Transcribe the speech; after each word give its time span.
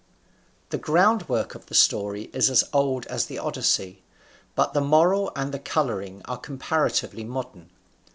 The 0.71 0.79
groundwork 0.79 1.53
of 1.53 1.67
the 1.67 1.75
story 1.75 2.31
is 2.33 2.49
as 2.49 2.63
old 2.73 3.05
as 3.05 3.27
the 3.27 3.37
Odyssey, 3.37 4.01
but 4.55 4.73
the 4.73 4.81
moral 4.81 5.31
and 5.35 5.51
the 5.53 5.59
coloring 5.59 6.23
are 6.25 6.37
comparatively 6.37 7.23
modern. 7.23 7.69